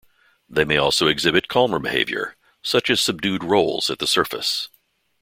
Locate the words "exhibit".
1.05-1.47